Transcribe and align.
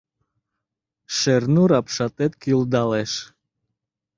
Шернур 1.17 1.69
апшатет 1.79 2.33
кӱлдалеш. 2.41 3.11